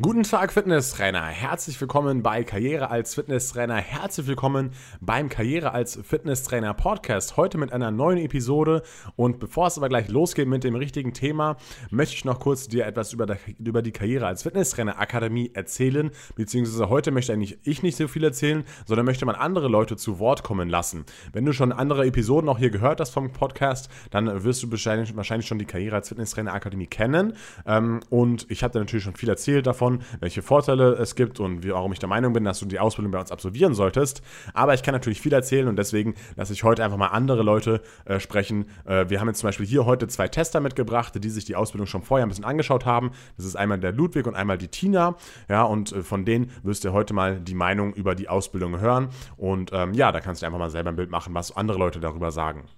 [0.00, 1.26] Guten Tag, Fitnesstrainer.
[1.26, 3.76] Herzlich willkommen bei Karriere als Fitnesstrainer.
[3.76, 4.70] Herzlich willkommen
[5.02, 7.36] beim Karriere als Fitnesstrainer Podcast.
[7.36, 8.82] Heute mit einer neuen Episode.
[9.16, 11.58] Und bevor es aber gleich losgeht mit dem richtigen Thema,
[11.90, 13.26] möchte ich noch kurz dir etwas über,
[13.82, 16.10] die Karriere als Fitnesstrainer Akademie erzählen.
[16.36, 20.18] Beziehungsweise heute möchte eigentlich ich nicht so viel erzählen, sondern möchte man andere Leute zu
[20.18, 21.04] Wort kommen lassen.
[21.34, 25.46] Wenn du schon andere Episoden auch hier gehört hast vom Podcast, dann wirst du wahrscheinlich,
[25.46, 27.34] schon die Karriere als Fitnesstrainer Akademie kennen.
[27.66, 31.40] Ähm, und ich habe da natürlich schon viel erzählt davon davon, welche Vorteile es gibt
[31.40, 34.22] und warum ich der Meinung bin, dass du die Ausbildung bei uns absolvieren solltest.
[34.54, 37.82] Aber ich kann natürlich viel erzählen und deswegen lasse ich heute einfach mal andere Leute
[38.04, 38.66] äh, sprechen.
[38.84, 41.86] Äh, wir haben jetzt zum Beispiel hier heute zwei Tester mitgebracht, die sich die Ausbildung
[41.86, 43.10] schon vorher ein bisschen angeschaut haben.
[43.36, 45.16] Das ist einmal der Ludwig und einmal die Tina.
[45.48, 49.08] Ja, und äh, von denen wirst du heute mal die Meinung über die Ausbildung hören.
[49.36, 51.98] Und ähm, ja, da kannst du einfach mal selber ein Bild machen, was andere Leute
[51.98, 52.68] darüber sagen.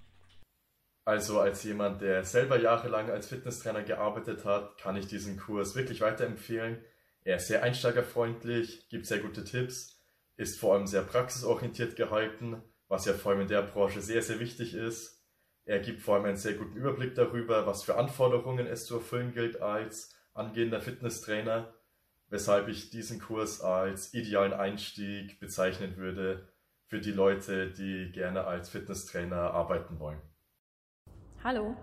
[1.07, 6.01] Also als jemand, der selber jahrelang als Fitnesstrainer gearbeitet hat, kann ich diesen Kurs wirklich
[6.01, 6.79] weiterempfehlen.
[7.25, 9.99] Er ist sehr einsteigerfreundlich, gibt sehr gute Tipps,
[10.37, 14.39] ist vor allem sehr praxisorientiert gehalten, was ja vor allem in der Branche sehr, sehr
[14.39, 15.25] wichtig ist.
[15.65, 19.33] Er gibt vor allem einen sehr guten Überblick darüber, was für Anforderungen es zu erfüllen
[19.33, 21.73] gilt als angehender Fitnesstrainer,
[22.27, 26.47] weshalb ich diesen Kurs als idealen Einstieg bezeichnen würde
[26.85, 30.21] für die Leute, die gerne als Fitnesstrainer arbeiten wollen.
[31.43, 31.75] Hallo,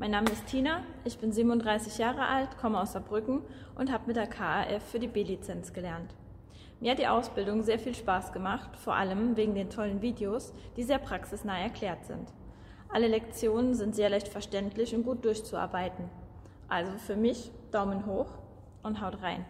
[0.00, 3.42] mein Name ist Tina, ich bin 37 Jahre alt, komme aus Saarbrücken
[3.74, 6.14] und habe mit der KAF für die B-Lizenz gelernt.
[6.80, 10.84] Mir hat die Ausbildung sehr viel Spaß gemacht, vor allem wegen den tollen Videos, die
[10.84, 12.32] sehr praxisnah erklärt sind.
[12.88, 16.08] Alle Lektionen sind sehr leicht verständlich und gut durchzuarbeiten.
[16.66, 18.30] Also für mich Daumen hoch
[18.82, 19.44] und haut rein.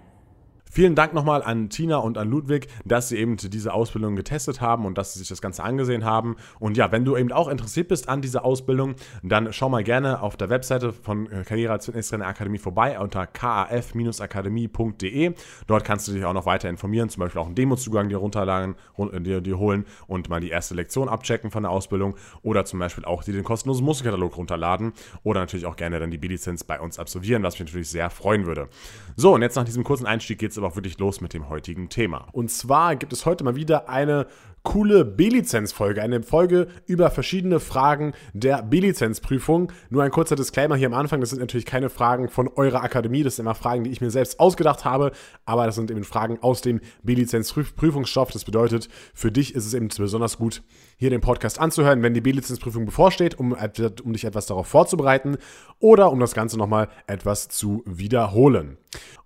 [0.73, 4.87] Vielen Dank nochmal an Tina und an Ludwig, dass sie eben diese Ausbildung getestet haben
[4.87, 6.37] und dass sie sich das Ganze angesehen haben.
[6.61, 10.23] Und ja, wenn du eben auch interessiert bist an dieser Ausbildung, dann schau mal gerne
[10.23, 15.35] auf der Webseite von äh, Karriere als Fitnesstrainer Akademie vorbei unter kaf-akademie.de.
[15.67, 18.77] Dort kannst du dich auch noch weiter informieren, zum Beispiel auch einen Demozugang dir runterladen,
[18.97, 22.79] äh, dir, dir holen und mal die erste Lektion abchecken von der Ausbildung oder zum
[22.79, 24.93] Beispiel auch dir den kostenlosen Musterkatalog runterladen
[25.25, 28.47] oder natürlich auch gerne dann die B-Lizenz bei uns absolvieren, was mich natürlich sehr freuen
[28.47, 28.69] würde.
[29.17, 31.49] So, und jetzt nach diesem kurzen Einstieg geht es aber auch wirklich los mit dem
[31.49, 32.27] heutigen Thema.
[32.33, 34.27] Und zwar gibt es heute mal wieder eine
[34.63, 39.73] coole B-Lizenz-Folge, eine Folge über verschiedene Fragen der B-Lizenz-Prüfung.
[39.89, 43.23] Nur ein kurzer Disclaimer hier am Anfang, das sind natürlich keine Fragen von eurer Akademie,
[43.23, 45.13] das sind immer Fragen, die ich mir selbst ausgedacht habe,
[45.45, 48.31] aber das sind eben Fragen aus dem B-Lizenz-Prüfungsstoff.
[48.31, 50.63] Das bedeutet, für dich ist es eben besonders gut,
[50.97, 53.57] hier den Podcast anzuhören, wenn die B-Lizenzprüfung bevorsteht, um,
[54.05, 55.39] um dich etwas darauf vorzubereiten
[55.79, 58.77] oder um das Ganze nochmal etwas zu wiederholen.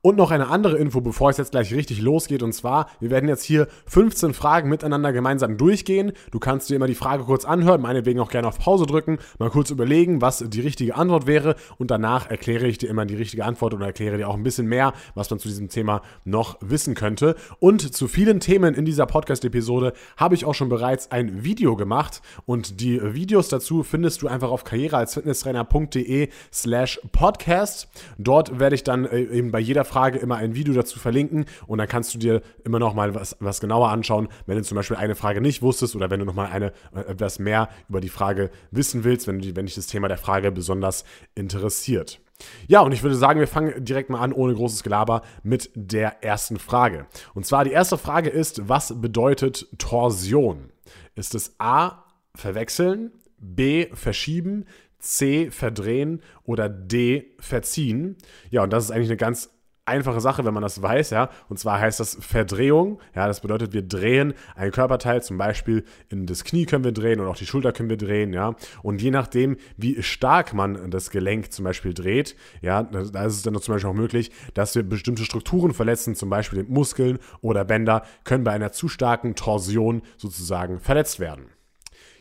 [0.03, 2.43] Und noch eine andere Info, bevor es jetzt gleich richtig losgeht.
[2.43, 6.13] Und zwar, wir werden jetzt hier 15 Fragen miteinander gemeinsam durchgehen.
[6.33, 9.49] Du kannst dir immer die Frage kurz anhören, meinetwegen auch gerne auf Pause drücken, mal
[9.49, 11.57] kurz überlegen, was die richtige Antwort wäre.
[11.79, 14.67] Und danach erkläre ich dir immer die richtige Antwort und erkläre dir auch ein bisschen
[14.67, 17.37] mehr, was man zu diesem Thema noch wissen könnte.
[17.59, 22.21] Und zu vielen Themen in dieser Podcast-Episode habe ich auch schon bereits ein Video gemacht.
[22.45, 27.89] Und die Videos dazu findest du einfach auf karrierealsfitnesstrainer.de slash podcast.
[28.19, 31.79] Dort werde ich dann äh, eben bei jeder Frage immer ein Video dazu verlinken und
[31.79, 34.99] dann kannst du dir immer noch mal was, was genauer anschauen, wenn du zum Beispiel
[34.99, 38.09] eine Frage nicht wusstest oder wenn du noch mal eine, äh, etwas mehr über die
[38.09, 41.05] Frage wissen willst, wenn, wenn dich das Thema der Frage besonders
[41.35, 42.21] interessiert.
[42.67, 46.23] Ja, und ich würde sagen, wir fangen direkt mal an, ohne großes Gelaber, mit der
[46.23, 47.07] ersten Frage.
[47.35, 50.71] Und zwar die erste Frage ist, was bedeutet Torsion?
[51.15, 52.05] Ist es A,
[52.35, 54.65] verwechseln, B, verschieben,
[54.99, 58.17] C, verdrehen oder D, verziehen?
[58.51, 59.51] Ja, und das ist eigentlich eine ganz
[59.87, 61.31] einfache Sache, wenn man das weiß, ja.
[61.49, 63.01] Und zwar heißt das Verdrehung.
[63.15, 67.21] Ja, das bedeutet, wir drehen ein Körperteil, zum Beispiel in das Knie können wir drehen
[67.21, 68.55] und auch die Schulter können wir drehen, ja.
[68.83, 73.43] Und je nachdem, wie stark man das Gelenk zum Beispiel dreht, ja, da ist es
[73.43, 78.05] dann zum Beispiel auch möglich, dass wir bestimmte Strukturen verletzen, zum Beispiel Muskeln oder Bänder,
[78.25, 81.54] können bei einer zu starken Torsion sozusagen verletzt werden.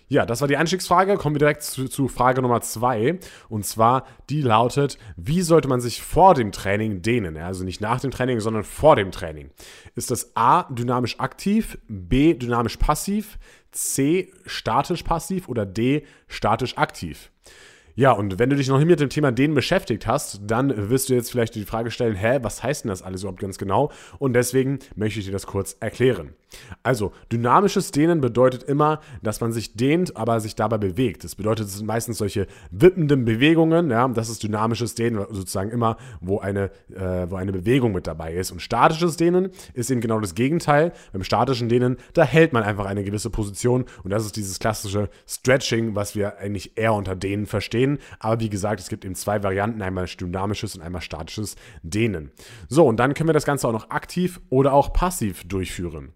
[0.10, 1.16] Ja, das war die Einstiegsfrage.
[1.16, 3.20] Kommen wir direkt zu, zu, Frage Nummer zwei.
[3.50, 7.38] Und zwar, die lautet, wie sollte man sich vor dem Training dehnen?
[7.38, 9.50] Also nicht nach dem Training, sondern vor dem Training.
[9.96, 13.40] Ist das A, dynamisch aktiv, B, dynamisch passiv,
[13.72, 17.32] C, statisch passiv oder D, statisch aktiv?
[17.96, 21.10] Ja, und wenn du dich noch nicht mit dem Thema Dehnen beschäftigt hast, dann wirst
[21.10, 23.92] du jetzt vielleicht die Frage stellen, hä, was heißt denn das alles überhaupt ganz genau?
[24.18, 26.34] Und deswegen möchte ich dir das kurz erklären.
[26.84, 31.24] Also, dynamisches Dehnen bedeutet immer, dass man sich dehnt, aber sich dabei bewegt.
[31.24, 33.90] Das bedeutet, es sind meistens solche wippenden Bewegungen.
[33.90, 38.34] Ja, das ist dynamisches Dehnen, sozusagen immer, wo eine, äh, wo eine Bewegung mit dabei
[38.34, 38.52] ist.
[38.52, 40.94] Und statisches Dehnen ist eben genau das Gegenteil.
[41.12, 43.86] Beim statischen Dehnen, da hält man einfach eine gewisse Position.
[44.04, 48.00] Und das ist dieses klassische Stretching, was wir eigentlich eher unter Dehnen verstehen.
[48.20, 52.32] Aber wie gesagt, es gibt eben zwei Varianten: einmal dynamisches und einmal statisches Dehnen.
[52.68, 56.14] So, und dann können wir das Ganze auch noch aktiv oder auch passiv durchführen.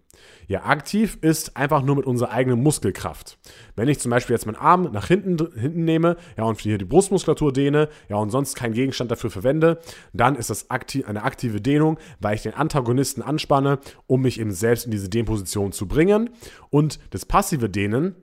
[0.48, 3.38] Ja, aktiv ist einfach nur mit unserer eigenen Muskelkraft.
[3.76, 6.86] Wenn ich zum Beispiel jetzt meinen Arm nach hinten, hinten nehme, ja, und hier die
[6.86, 9.78] Brustmuskulatur dehne, ja, und sonst keinen Gegenstand dafür verwende,
[10.14, 14.52] dann ist das aktiv, eine aktive Dehnung, weil ich den Antagonisten anspanne, um mich eben
[14.52, 16.30] selbst in diese Dehnposition zu bringen.
[16.70, 18.14] Und das passive Dehnen,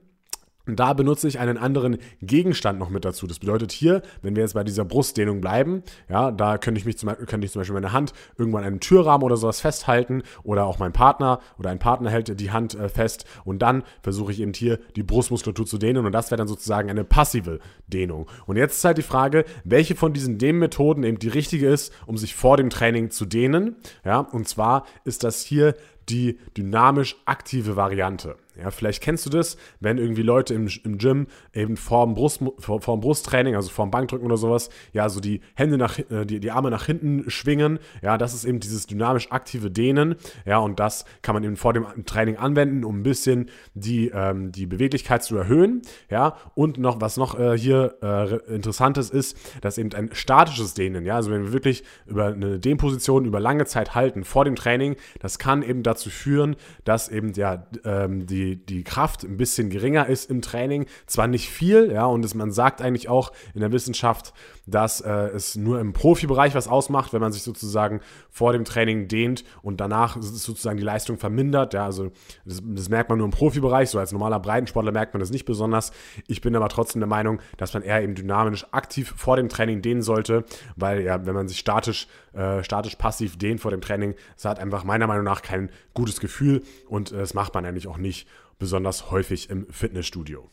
[0.66, 3.26] und da benutze ich einen anderen Gegenstand noch mit dazu.
[3.26, 6.98] Das bedeutet hier, wenn wir jetzt bei dieser Brustdehnung bleiben, ja, da könnte ich mich
[6.98, 10.22] zum Beispiel, könnte ich zum Beispiel meine Hand irgendwann an einen Türrahmen oder sowas festhalten
[10.42, 14.32] oder auch mein Partner oder ein Partner hält die Hand äh, fest und dann versuche
[14.32, 18.26] ich eben hier die Brustmuskulatur zu dehnen und das wäre dann sozusagen eine passive Dehnung.
[18.46, 22.16] Und jetzt ist halt die Frage, welche von diesen Dehnmethoden eben die richtige ist, um
[22.16, 23.76] sich vor dem Training zu dehnen.
[24.04, 25.74] Ja, und zwar ist das hier
[26.08, 28.36] die dynamisch aktive Variante.
[28.60, 32.80] Ja, vielleicht kennst du das, wenn irgendwie Leute im, im Gym eben vorm, Brust, vor,
[32.80, 36.50] vorm Brusttraining, also vorm Bankdrücken oder sowas, ja, so die Hände nach, äh, die, die
[36.50, 37.78] Arme nach hinten schwingen.
[38.02, 40.16] Ja, das ist eben dieses dynamisch aktive Dehnen.
[40.44, 44.52] Ja, und das kann man eben vor dem Training anwenden, um ein bisschen die, ähm,
[44.52, 45.82] die Beweglichkeit zu erhöhen.
[46.10, 51.04] Ja, und noch, was noch äh, hier äh, interessantes ist, dass eben ein statisches Dehnen,
[51.04, 54.96] ja, also wenn wir wirklich über eine Dehnposition über lange Zeit halten vor dem Training,
[55.20, 60.06] das kann eben dazu führen, dass eben ja ähm, die die, Kraft ein bisschen geringer
[60.06, 60.86] ist im Training.
[61.06, 64.32] Zwar nicht viel, ja, und es, man sagt eigentlich auch in der Wissenschaft,
[64.66, 69.08] dass äh, es nur im Profibereich was ausmacht, wenn man sich sozusagen vor dem Training
[69.08, 71.72] dehnt und danach sozusagen die Leistung vermindert.
[71.74, 72.10] Ja, also
[72.44, 75.44] das, das merkt man nur im Profibereich, so als normaler Breitensportler merkt man das nicht
[75.44, 75.92] besonders.
[76.26, 79.82] Ich bin aber trotzdem der Meinung, dass man eher eben dynamisch aktiv vor dem Training
[79.82, 84.14] dehnen sollte, weil ja, wenn man sich statisch, äh, statisch passiv dehnt vor dem Training,
[84.34, 87.86] das hat einfach meiner Meinung nach kein gutes Gefühl und äh, das macht man eigentlich
[87.86, 88.28] auch nicht
[88.58, 90.50] besonders häufig im Fitnessstudio.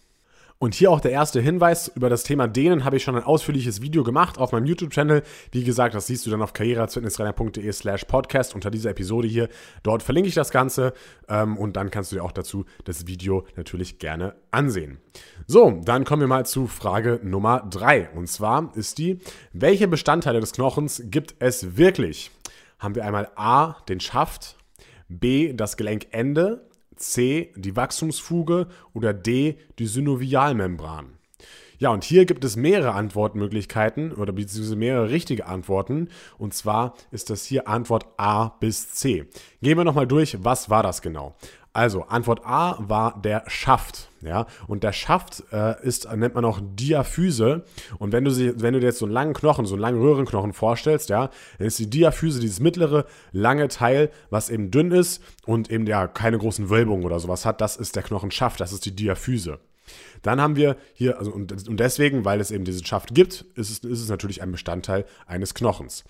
[0.63, 3.81] Und hier auch der erste Hinweis über das Thema Dehnen habe ich schon ein ausführliches
[3.81, 5.21] Video gemacht auf meinem YouTube-Channel.
[5.51, 9.49] Wie gesagt, das siehst du dann auf karrierefitnesstrainer.de slash podcast unter dieser Episode hier.
[9.83, 10.93] Dort verlinke ich das Ganze
[11.27, 14.99] ähm, und dann kannst du dir auch dazu das Video natürlich gerne ansehen.
[15.47, 18.11] So, dann kommen wir mal zu Frage Nummer 3.
[18.15, 19.19] Und zwar ist die,
[19.51, 22.31] welche Bestandteile des Knochens gibt es wirklich?
[22.79, 24.55] Haben wir einmal A, den Schaft,
[25.09, 26.69] B, das Gelenkende,
[27.03, 31.13] C die Wachstumsfuge oder D die Synovialmembran.
[31.79, 36.07] Ja, und hier gibt es mehrere Antwortmöglichkeiten oder beziehungsweise mehrere richtige Antworten.
[36.37, 39.25] Und zwar ist das hier Antwort A bis C.
[39.61, 41.35] Gehen wir nochmal durch, was war das genau?
[41.73, 44.09] Also, Antwort A war der Schaft.
[44.21, 47.65] Ja, und der Schaft äh, ist, nennt man auch Diaphyse.
[47.97, 49.99] Und wenn du, sie, wenn du dir jetzt so einen langen Knochen, so einen langen
[49.99, 55.21] Röhrenknochen vorstellst, ja, dann ist die Diaphyse dieses mittlere, lange Teil, was eben dünn ist
[55.45, 57.59] und eben ja keine großen Wölbungen oder sowas hat.
[57.59, 59.59] Das ist der Knochenschaft, das ist die Diaphyse.
[60.23, 63.69] Dann haben wir hier, also und, und deswegen, weil es eben diesen Schaft gibt, ist
[63.69, 66.03] es, ist es natürlich ein Bestandteil eines Knochens.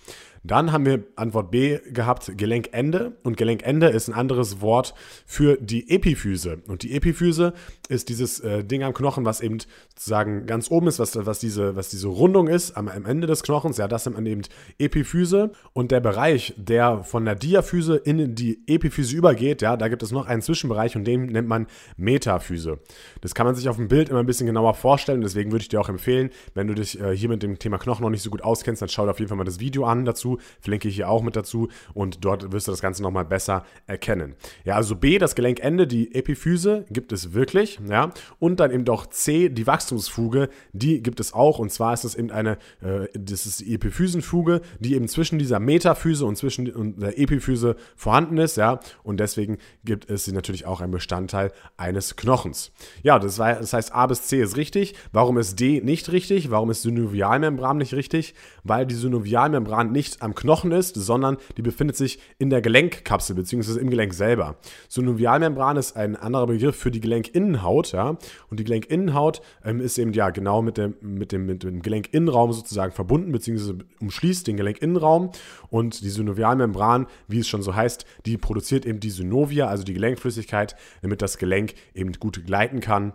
[0.46, 3.14] Dann haben wir Antwort B gehabt, Gelenkende.
[3.24, 4.94] Und Gelenkende ist ein anderes Wort
[5.26, 6.62] für die Epiphyse.
[6.68, 7.54] Und die Epiphyse
[7.88, 9.60] ist dieses äh, Ding am Knochen, was eben
[9.96, 13.42] sozusagen ganz oben ist, was, was, diese, was diese Rundung ist am, am Ende des
[13.44, 13.78] Knochens.
[13.78, 14.42] Ja, das man eben
[14.78, 15.52] Epiphyse.
[15.72, 20.12] Und der Bereich, der von der Diaphyse in die Epiphyse übergeht, ja, da gibt es
[20.12, 22.80] noch einen Zwischenbereich und den nennt man Metaphyse.
[23.22, 25.22] Das kann man sich auf dem Bild immer ein bisschen genauer vorstellen.
[25.22, 28.04] Deswegen würde ich dir auch empfehlen, wenn du dich äh, hier mit dem Thema Knochen
[28.04, 30.06] noch nicht so gut auskennst, dann schau dir auf jeden Fall mal das Video an
[30.06, 33.66] dazu verlinke ich hier auch mit dazu und dort wirst du das Ganze nochmal besser
[33.88, 34.36] erkennen.
[34.66, 39.08] Ja, also B, das Gelenkende, die Epiphyse gibt es wirklich, ja, und dann eben doch
[39.08, 43.46] C, die Wachstumsfuge, die gibt es auch und zwar ist das eben eine, äh, das
[43.46, 48.80] ist die Epiphysenfuge, die eben zwischen dieser Metaphyse und zwischen der Epiphyse vorhanden ist, ja,
[49.04, 52.72] und deswegen gibt es sie natürlich auch ein Bestandteil eines Knochens.
[53.04, 54.96] Ja, das, war, das heißt A bis C ist richtig.
[55.12, 56.52] Warum ist D nicht richtig?
[56.52, 58.34] Warum ist Synovialmembran nicht richtig?
[58.64, 63.80] Weil die Synovialmembran nicht am Knochen ist, sondern die befindet sich in der Gelenkkapsel bzw.
[63.80, 64.58] im Gelenk selber.
[64.90, 68.18] Synovialmembran ist ein anderer Begriff für die Gelenkinnenhaut, ja.
[68.50, 72.54] Und die Gelenkinnenhaut ähm, ist eben ja genau mit dem, mit dem, mit dem Gelenkinnenraum
[72.54, 73.76] sozusagen verbunden bzw.
[74.00, 75.32] umschließt den Gelenkinnenraum.
[75.70, 79.94] Und die Synovialmembran, wie es schon so heißt, die produziert eben die Synovia, also die
[79.94, 83.14] Gelenkflüssigkeit, damit das Gelenk eben gut gleiten kann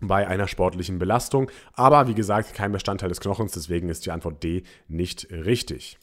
[0.00, 1.50] bei einer sportlichen Belastung.
[1.72, 5.98] Aber wie gesagt, kein Bestandteil des Knochens, deswegen ist die Antwort D nicht richtig.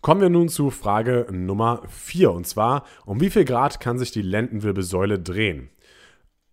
[0.00, 4.12] Kommen wir nun zu Frage Nummer 4 und zwar, um wie viel Grad kann sich
[4.12, 5.70] die Lendenwirbelsäule drehen?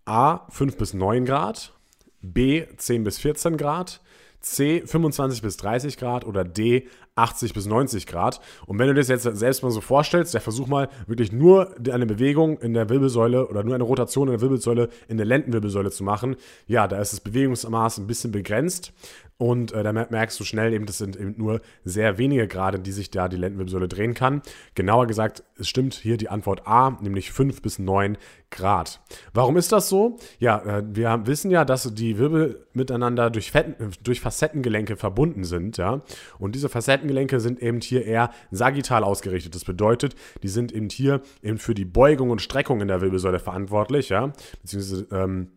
[0.05, 1.73] A 5 bis 9 Grad,
[2.21, 4.01] B 10 bis 14 Grad,
[4.39, 8.39] C 25 bis 30 Grad oder D 80 bis 90 Grad.
[8.65, 12.05] Und wenn du das jetzt selbst mal so vorstellst, der versuch mal wirklich nur eine
[12.05, 16.03] Bewegung in der Wirbelsäule oder nur eine Rotation in der Wirbelsäule in der Lendenwirbelsäule zu
[16.03, 16.35] machen,
[16.67, 18.93] ja, da ist das Bewegungsmaß ein bisschen begrenzt.
[19.37, 22.91] Und äh, da merkst du schnell eben, das sind eben nur sehr wenige Grade, die
[22.91, 24.41] sich da die Lendenwirbelsäule drehen kann.
[24.75, 28.17] Genauer gesagt, es stimmt hier die Antwort A, nämlich 5 bis 9
[28.53, 29.01] Grad.
[29.33, 30.17] Warum ist das so?
[30.39, 35.77] Ja, äh, wir wissen ja, dass die Wirbel miteinander durch, Fetten, durch Facettengelenke verbunden sind,
[35.77, 36.01] ja.
[36.39, 39.55] Und diese Facettengelenke sind eben hier eher sagittal ausgerichtet.
[39.55, 43.39] Das bedeutet, die sind eben hier eben für die Beugung und Streckung in der Wirbelsäule
[43.39, 44.31] verantwortlich, ja.
[44.61, 45.49] Beziehungsweise, ähm,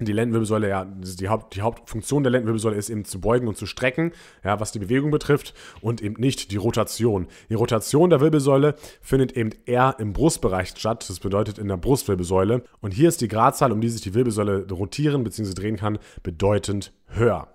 [0.00, 3.66] die Lendenwirbelsäule, ja, die, Haupt, die Hauptfunktion der Lendenwirbelsäule ist eben zu beugen und zu
[3.66, 7.28] strecken, ja, was die Bewegung betrifft und eben nicht die Rotation.
[7.48, 12.64] Die Rotation der Wirbelsäule findet eben eher im Brustbereich statt, das bedeutet in der Brustwirbelsäule.
[12.80, 15.54] Und hier ist die Gradzahl, um die sich die Wirbelsäule rotieren bzw.
[15.54, 17.48] drehen kann, bedeutend höher.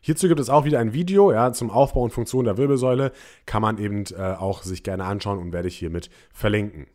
[0.00, 3.12] Hierzu gibt es auch wieder ein Video ja, zum Aufbau und Funktion der Wirbelsäule.
[3.46, 6.86] Kann man eben äh, auch sich gerne anschauen und werde ich hiermit verlinken.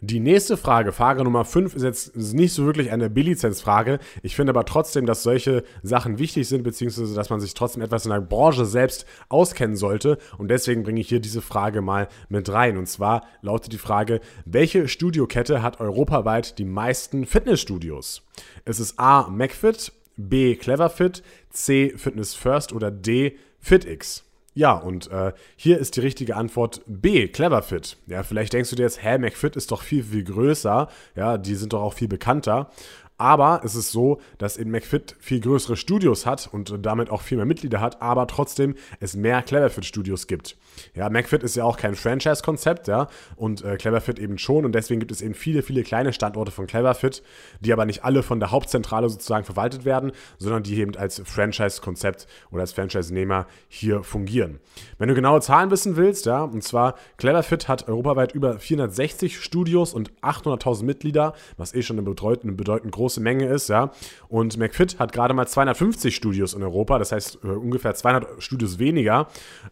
[0.00, 3.98] Die nächste Frage, Frage Nummer 5, ist jetzt nicht so wirklich eine B-Lizenz-Frage.
[4.22, 8.04] Ich finde aber trotzdem, dass solche Sachen wichtig sind, beziehungsweise dass man sich trotzdem etwas
[8.04, 10.18] in der Branche selbst auskennen sollte.
[10.36, 12.76] Und deswegen bringe ich hier diese Frage mal mit rein.
[12.76, 18.22] Und zwar lautet die Frage, welche Studiokette hat europaweit die meisten Fitnessstudios?
[18.64, 19.28] Ist es A.
[19.28, 20.56] McFit, B.
[20.56, 21.94] Cleverfit, C.
[21.96, 23.36] Fitness First oder D.
[23.60, 24.24] FitX?
[24.56, 27.96] Ja, und äh, hier ist die richtige Antwort B, Cleverfit.
[28.06, 30.88] Ja, vielleicht denkst du dir jetzt, hä, McFit ist doch viel, viel größer.
[31.16, 32.70] Ja, die sind doch auch viel bekannter.
[33.16, 37.36] Aber es ist so, dass in McFit viel größere Studios hat und damit auch viel
[37.36, 40.56] mehr Mitglieder hat, aber trotzdem es mehr Cleverfit-Studios gibt.
[40.94, 44.64] Ja, McFit ist ja auch kein Franchise-Konzept, ja, und äh, Cleverfit eben schon.
[44.64, 47.22] Und deswegen gibt es eben viele, viele kleine Standorte von Cleverfit,
[47.60, 52.26] die aber nicht alle von der Hauptzentrale sozusagen verwaltet werden, sondern die eben als Franchise-Konzept
[52.50, 54.58] oder als Franchise-Nehmer hier fungieren.
[54.98, 59.94] Wenn du genaue Zahlen wissen willst, ja, und zwar Cleverfit hat europaweit über 460 Studios
[59.94, 63.90] und 800.000 Mitglieder, was eh schon eine bedeutende, bedeutend große Menge ist, ja.
[64.28, 68.78] Und McFit hat gerade mal 250 Studios in Europa, das heißt äh, ungefähr 200 Studios
[68.78, 69.28] weniger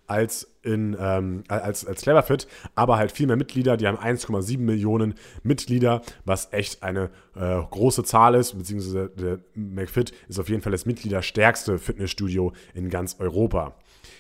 [0.07, 3.79] als in, ähm, als, als Cleverfit, aber halt viel mehr Mitglieder.
[3.79, 10.12] Die haben 1,7 Millionen Mitglieder, was echt eine äh, große Zahl ist, beziehungsweise der McFit
[10.29, 13.75] ist auf jeden Fall das mitgliederstärkste Fitnessstudio in ganz Europa.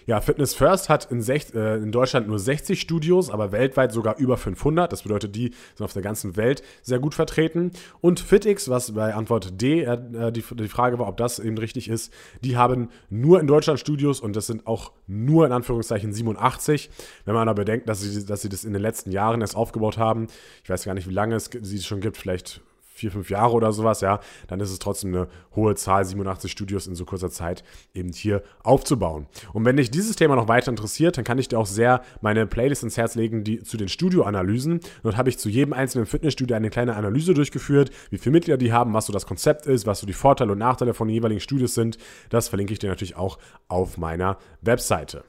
[0.06, 4.18] Ja, Fitness First hat in, sech, äh, in, Deutschland nur 60 Studios, aber weltweit sogar
[4.18, 4.92] über 500.
[4.92, 7.70] Das bedeutet, die sind auf der ganzen Welt sehr gut vertreten.
[8.00, 11.88] Und FitX, was bei Antwort D äh, die, die Frage war, ob das eben richtig
[11.88, 16.90] ist, die haben nur in Deutschland Studios und das sind auch nur in Anführungszeichen 87.
[17.24, 19.98] Wenn man aber bedenkt, dass sie, dass sie das in den letzten Jahren erst aufgebaut
[19.98, 20.26] haben,
[20.64, 22.60] ich weiß gar nicht, wie lange es sie schon gibt, vielleicht
[23.02, 26.86] vier, fünf Jahre oder sowas, ja, dann ist es trotzdem eine hohe Zahl, 87 Studios
[26.86, 29.26] in so kurzer Zeit eben hier aufzubauen.
[29.52, 32.46] Und wenn dich dieses Thema noch weiter interessiert, dann kann ich dir auch sehr meine
[32.46, 34.80] Playlist ins Herz legen, die zu den Studioanalysen.
[35.02, 38.72] Dort habe ich zu jedem einzelnen Fitnessstudio eine kleine Analyse durchgeführt, wie viele Mitglieder die
[38.72, 41.40] haben, was so das Konzept ist, was so die Vorteile und Nachteile von den jeweiligen
[41.40, 41.98] Studios sind.
[42.30, 45.24] Das verlinke ich dir natürlich auch auf meiner Webseite.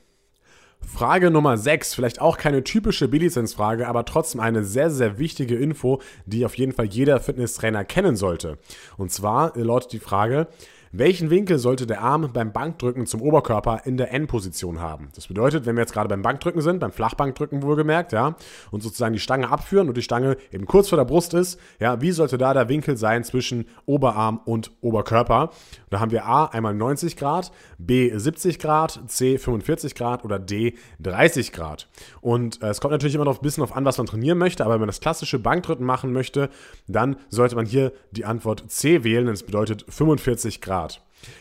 [0.86, 6.02] Frage Nummer 6, vielleicht auch keine typische B-Lizenz-Frage, aber trotzdem eine sehr, sehr wichtige Info,
[6.26, 8.58] die auf jeden Fall jeder Fitnesstrainer kennen sollte.
[8.98, 10.48] Und zwar lautet die Frage,
[10.96, 15.10] welchen Winkel sollte der Arm beim Bankdrücken zum Oberkörper in der N-Position haben?
[15.16, 18.36] Das bedeutet, wenn wir jetzt gerade beim Bankdrücken sind, beim Flachbankdrücken wohlgemerkt, ja,
[18.70, 22.00] und sozusagen die Stange abführen und die Stange eben kurz vor der Brust ist, ja,
[22.02, 25.50] wie sollte da der Winkel sein zwischen Oberarm und Oberkörper?
[25.90, 30.76] Da haben wir A einmal 90 Grad, B 70 Grad, C 45 Grad oder D
[31.00, 31.88] 30 Grad.
[32.22, 34.64] Und äh, es kommt natürlich immer noch ein bisschen auf an, was man trainieren möchte,
[34.64, 36.52] aber wenn man das klassische Bankdrücken machen möchte,
[36.88, 40.83] dann sollte man hier die Antwort C wählen, denn es bedeutet 45 Grad.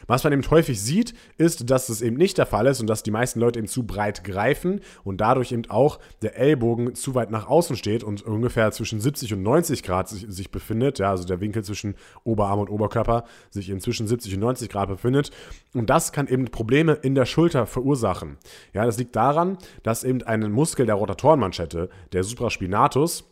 [0.06, 3.02] Was man eben häufig sieht, ist, dass das eben nicht der Fall ist und dass
[3.02, 7.30] die meisten Leute eben zu breit greifen und dadurch eben auch der Ellbogen zu weit
[7.30, 10.98] nach außen steht und ungefähr zwischen 70 und 90 Grad sich, sich befindet.
[10.98, 14.88] Ja, also der Winkel zwischen Oberarm und Oberkörper sich eben zwischen 70 und 90 Grad
[14.88, 15.30] befindet.
[15.74, 18.38] Und das kann eben Probleme in der Schulter verursachen.
[18.72, 23.24] Ja, das liegt daran, dass eben ein Muskel der Rotatorenmanschette, der Supraspinatus,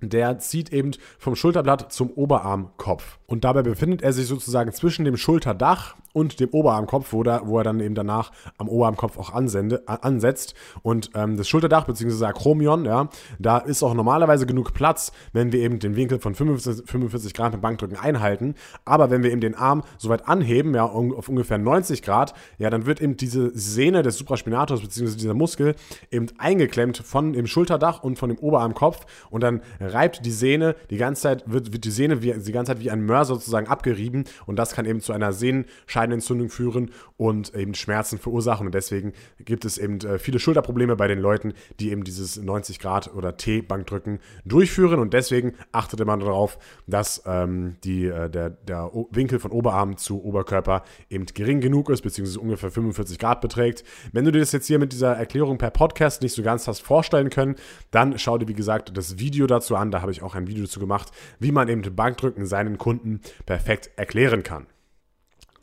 [0.00, 3.18] der zieht eben vom Schulterblatt zum Oberarmkopf.
[3.32, 7.56] Und dabei befindet er sich sozusagen zwischen dem Schulterdach und dem Oberarmkopf, wo, da, wo
[7.56, 10.52] er dann eben danach am Oberarmkopf auch ansende, ansetzt.
[10.82, 12.26] Und ähm, das Schulterdach bzw.
[12.26, 13.08] Akromion, ja,
[13.38, 17.52] da ist auch normalerweise genug Platz, wenn wir eben den Winkel von 45, 45 Grad
[17.52, 18.54] beim Bankdrücken einhalten.
[18.84, 22.68] Aber wenn wir eben den Arm so weit anheben, ja, auf ungefähr 90 Grad, ja,
[22.68, 25.16] dann wird eben diese Sehne des Supraspinators bzw.
[25.16, 25.74] dieser Muskel
[26.10, 30.98] eben eingeklemmt von dem Schulterdach und von dem Oberarmkopf und dann reibt die Sehne die
[30.98, 34.56] ganze Zeit, wird, wird die Sehne wie, die ganze Zeit wie ein Sozusagen abgerieben und
[34.56, 39.78] das kann eben zu einer Sehnenscheidenentzündung führen und eben Schmerzen verursachen und deswegen gibt es
[39.78, 44.98] eben äh, viele Schulterprobleme bei den Leuten, die eben dieses 90 Grad oder T-Bankdrücken durchführen
[44.98, 50.22] und deswegen achtet man darauf, dass ähm, die, äh, der, der Winkel von Oberarm zu
[50.24, 53.84] Oberkörper eben gering genug ist, beziehungsweise ungefähr 45 Grad beträgt.
[54.12, 56.80] Wenn du dir das jetzt hier mit dieser Erklärung per Podcast nicht so ganz hast
[56.80, 57.56] vorstellen können,
[57.90, 59.90] dann schau dir, wie gesagt, das Video dazu an.
[59.90, 63.11] Da habe ich auch ein Video dazu gemacht, wie man eben Bankdrücken seinen Kunden
[63.46, 64.66] perfekt erklären kann.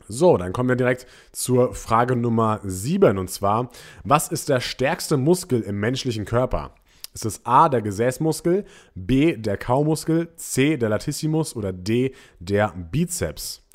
[0.08, 3.70] So, dann kommen wir direkt zur Frage Nummer 7 und zwar,
[4.02, 6.74] was ist der stärkste Muskel im menschlichen Körper?
[7.14, 8.64] Ist es A, der Gesäßmuskel,
[8.94, 13.66] B, der Kaumuskel, C, der Latissimus oder D, der Bizeps?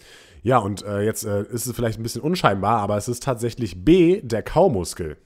[0.41, 3.83] Ja, und äh, jetzt äh, ist es vielleicht ein bisschen unscheinbar, aber es ist tatsächlich
[3.83, 5.17] B, der Kaumuskel.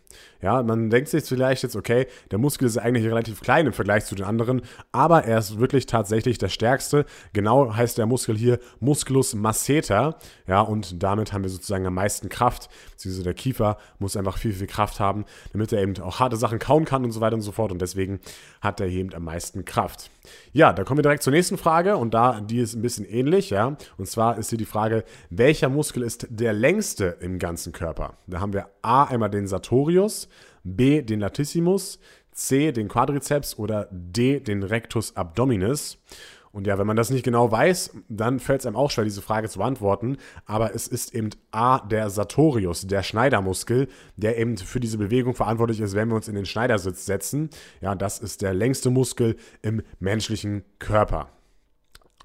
[0.42, 4.06] Ja, man denkt sich vielleicht jetzt, okay, der Muskel ist eigentlich relativ klein im Vergleich
[4.06, 4.62] zu den anderen,
[4.92, 7.06] aber er ist wirklich tatsächlich der stärkste.
[7.34, 10.18] Genau heißt der Muskel hier Musculus masseter.
[10.48, 12.70] Ja, und damit haben wir sozusagen am meisten Kraft.
[12.92, 16.60] Beziehungsweise der Kiefer muss einfach viel, viel Kraft haben, damit er eben auch harte Sachen
[16.60, 17.72] kauen kann und so weiter und so fort.
[17.72, 18.20] Und deswegen
[18.62, 20.10] hat er eben am meisten Kraft.
[20.54, 23.50] Ja, da kommen wir direkt zur nächsten Frage und da, die ist ein bisschen ähnlich,
[23.50, 23.78] ja.
[23.98, 28.14] Und zwar ist hier die Frage, welcher Muskel ist der längste im ganzen Körper?
[28.28, 29.99] Da haben wir A einmal den Sartorius,
[30.64, 32.00] B den Latissimus,
[32.32, 35.98] C den Quadrizeps oder D den Rectus abdominis.
[36.52, 39.22] Und ja, wenn man das nicht genau weiß, dann fällt es einem auch schwer, diese
[39.22, 40.18] Frage zu beantworten.
[40.46, 45.80] Aber es ist eben A, der Sartorius, der Schneidermuskel, der eben für diese Bewegung verantwortlich
[45.80, 47.50] ist, wenn wir uns in den Schneidersitz setzen.
[47.82, 51.30] Ja, das ist der längste Muskel im menschlichen Körper.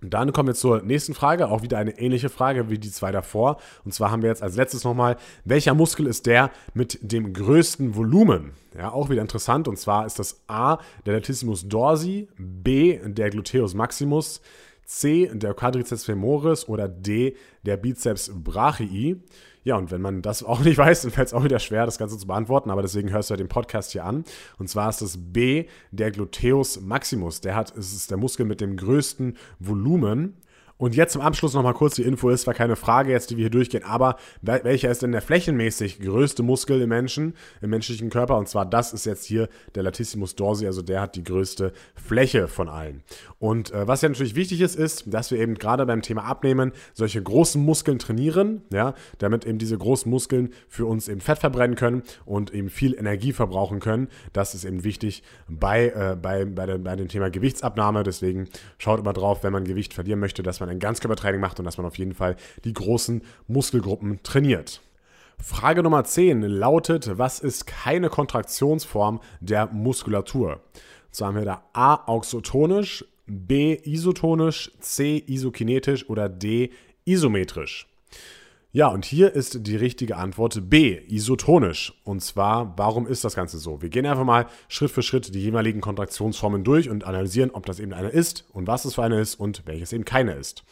[0.02, 3.12] Und dann kommen wir zur nächsten Frage, auch wieder eine ähnliche Frage wie die zwei
[3.12, 3.58] davor.
[3.84, 7.94] Und zwar haben wir jetzt als letztes nochmal, welcher Muskel ist der mit dem größten
[7.94, 8.50] Volumen?
[8.76, 9.68] Ja, auch wieder interessant.
[9.68, 14.40] Und zwar ist das A, der Latissimus dorsi, B, der Gluteus maximus,
[14.84, 19.16] C, der Quadriceps femoris oder D, der Bizeps brachii.
[19.64, 21.99] Ja, und wenn man das auch nicht weiß, dann fällt es auch wieder schwer, das
[21.99, 24.25] Ganze zu beantworten, aber deswegen hörst du ja den Podcast hier an.
[24.59, 27.40] Und zwar ist das B, der Gluteus maximus.
[27.40, 30.37] Der hat, es ist der Muskel mit dem größten Volumen.
[30.76, 33.43] Und jetzt zum Abschluss nochmal kurz die Info, ist zwar keine Frage jetzt, die wir
[33.43, 38.37] hier durchgehen, aber welcher ist denn der flächenmäßig größte Muskel im Menschen, im menschlichen Körper?
[38.37, 42.49] Und zwar das ist jetzt hier der Latissimus dorsi, also der hat die größte Fläche
[42.49, 43.04] von allen.
[43.38, 46.73] Und äh, was ja natürlich wichtig ist, ist, dass wir eben gerade beim Thema Abnehmen
[46.93, 51.76] solche großen Muskeln trainieren, ja, damit eben diese großen Muskeln für uns eben Fett verbrennen
[51.76, 54.08] können und eben viel Energie verbrauchen können.
[54.32, 58.02] Das ist eben wichtig bei, äh, bei, bei, der, bei dem Thema Gewichtsabnahme.
[58.02, 61.58] Deswegen schaut immer drauf, wenn man Gewicht verlieren möchte, dass man man ein Ganzkörpertraining macht
[61.58, 64.80] und dass man auf jeden Fall die großen Muskelgruppen trainiert.
[65.39, 70.60] Frage Nummer 10 lautet, was ist keine Kontraktionsform der Muskulatur?
[71.10, 76.71] So haben wir da A auxotonisch, B isotonisch, C isokinetisch oder D
[77.04, 77.87] isometrisch.
[78.76, 81.93] Ja, und hier ist die richtige Antwort B, isotonisch.
[82.02, 83.80] Und zwar, warum ist das Ganze so?
[83.80, 87.78] Wir gehen einfach mal Schritt für Schritt die jeweiligen Kontraktionsformen durch und analysieren, ob das
[87.78, 90.65] eben eine ist und was es für eine ist und welches eben keine ist.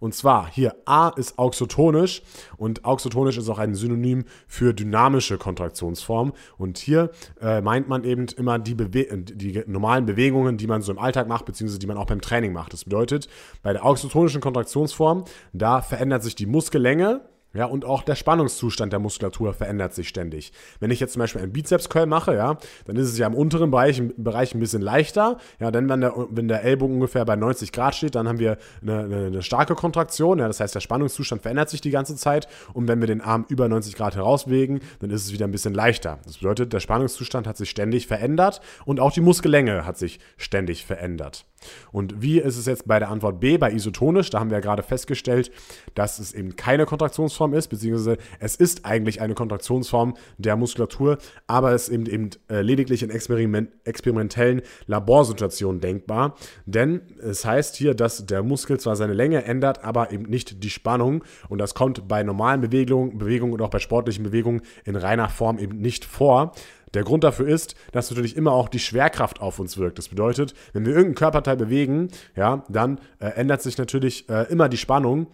[0.00, 2.22] Und zwar hier A ist auxotonisch
[2.56, 6.32] und auxotonisch ist auch ein Synonym für dynamische Kontraktionsform.
[6.58, 10.90] Und hier äh, meint man eben immer die, Bewe die normalen Bewegungen, die man so
[10.90, 12.72] im Alltag macht, beziehungsweise die man auch beim Training macht.
[12.72, 13.28] Das bedeutet,
[13.62, 17.20] bei der auxotonischen Kontraktionsform, da verändert sich die Muskellänge,
[17.54, 20.52] ja, und auch der Spannungszustand der Muskulatur verändert sich ständig.
[20.80, 23.70] Wenn ich jetzt zum Beispiel einen Bizeps-Curl mache, ja, dann ist es ja im unteren
[23.70, 25.38] Bereich, im Bereich ein bisschen leichter.
[25.60, 28.58] Ja, denn wenn der, wenn der Ellbogen ungefähr bei 90 Grad steht, dann haben wir
[28.82, 30.40] eine, eine, eine starke Kontraktion.
[30.40, 32.48] Ja, das heißt, der Spannungszustand verändert sich die ganze Zeit.
[32.72, 35.74] Und wenn wir den Arm über 90 Grad herausbewegen, dann ist es wieder ein bisschen
[35.74, 36.18] leichter.
[36.24, 40.84] Das bedeutet, der Spannungszustand hat sich ständig verändert und auch die Muskellänge hat sich ständig
[40.84, 41.46] verändert.
[41.92, 44.30] Und wie ist es jetzt bei der Antwort B, bei isotonisch?
[44.30, 45.50] Da haben wir ja gerade festgestellt,
[45.94, 51.72] dass es eben keine Kontraktionsform ist, beziehungsweise es ist eigentlich eine Kontraktionsform der Muskulatur, aber
[51.72, 56.36] es ist eben, eben äh, lediglich in Experiment, experimentellen Laborsituationen denkbar.
[56.66, 60.70] Denn es heißt hier, dass der Muskel zwar seine Länge ändert, aber eben nicht die
[60.70, 61.24] Spannung.
[61.48, 65.58] Und das kommt bei normalen Bewegungen, Bewegungen und auch bei sportlichen Bewegungen in reiner Form
[65.58, 66.52] eben nicht vor.
[66.94, 69.98] Der Grund dafür ist, dass natürlich immer auch die Schwerkraft auf uns wirkt.
[69.98, 74.68] Das bedeutet, wenn wir irgendein Körperteil bewegen, ja, dann äh, ändert sich natürlich äh, immer
[74.68, 75.26] die Spannung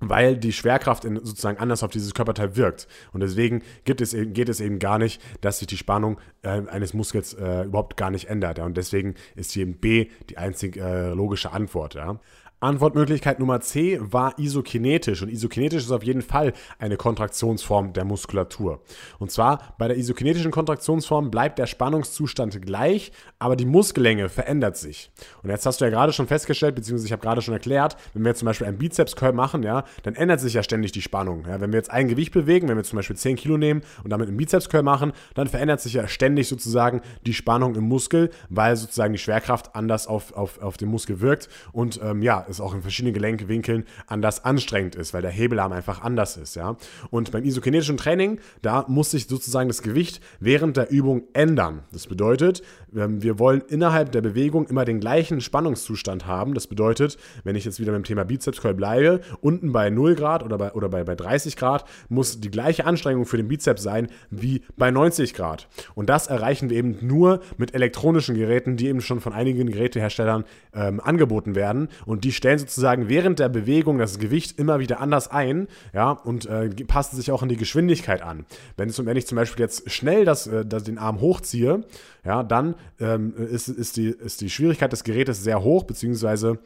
[0.00, 2.88] weil die Schwerkraft in, sozusagen anders auf dieses Körperteil wirkt.
[3.12, 6.94] Und deswegen gibt es, geht es eben gar nicht, dass sich die Spannung äh, eines
[6.94, 8.58] Muskels äh, überhaupt gar nicht ändert.
[8.58, 8.64] Ja?
[8.64, 11.94] Und deswegen ist hier B die einzig äh, logische Antwort.
[11.94, 12.20] Ja?
[12.60, 18.80] Antwortmöglichkeit Nummer C war isokinetisch und isokinetisch ist auf jeden Fall eine Kontraktionsform der Muskulatur.
[19.20, 25.12] Und zwar bei der isokinetischen Kontraktionsform bleibt der Spannungszustand gleich, aber die Muskellänge verändert sich.
[25.44, 28.24] Und jetzt hast du ja gerade schon festgestellt, beziehungsweise ich habe gerade schon erklärt, wenn
[28.24, 31.44] wir jetzt zum Beispiel einen Bizeps-Curl machen, ja, dann ändert sich ja ständig die Spannung.
[31.46, 34.10] Ja, wenn wir jetzt ein Gewicht bewegen, wenn wir zum Beispiel 10 Kilo nehmen und
[34.10, 38.74] damit einen Bizeps-Curl machen, dann verändert sich ja ständig sozusagen die Spannung im Muskel, weil
[38.74, 42.74] sozusagen die Schwerkraft anders auf, auf, auf den Muskel wirkt und ähm, ja, es auch
[42.74, 46.76] in verschiedenen Gelenkwinkeln anders anstrengend ist, weil der Hebelarm einfach anders ist, ja.
[47.10, 51.82] Und beim isokinetischen Training, da muss sich sozusagen das Gewicht während der Übung ändern.
[51.92, 52.62] Das bedeutet,
[52.94, 56.54] ähm, wir wollen innerhalb der Bewegung immer den gleichen Spannungszustand haben.
[56.54, 60.42] Das bedeutet, wenn ich jetzt wieder beim Thema Bizeps Curl bleibe, unten bei 0 Grad
[60.42, 64.08] oder bei, oder bei, bei 30 Grad muss die gleiche Anstrengung für den Bizeps sein
[64.30, 65.68] wie bei 90 Grad.
[65.94, 70.44] Und das erreichen wir eben nur mit elektronischen Geräten, die eben schon von einigen Geräteherstellern
[70.74, 71.88] ähm, angeboten werden.
[72.06, 76.46] Und die stellen sozusagen während der Bewegung das Gewicht immer wieder anders ein, ja, und
[76.46, 78.46] äh, passen sich auch an die Geschwindigkeit an.
[78.76, 81.84] Wenn, wenn ich zum Beispiel jetzt schnell das, äh, das, den Arm hochziehe,
[82.24, 86.58] ja, dann ähm, ist, ist, die, ist die Schwierigkeit des Gerätes sehr hoch, beziehungsweise